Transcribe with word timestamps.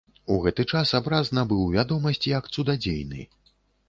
У 0.35 0.35
гэты 0.43 0.63
час 0.77 0.93
абраз 0.99 1.29
набыў 1.37 1.59
вядомасць 1.75 2.25
як 2.31 2.49
цудадзейны. 2.57 3.21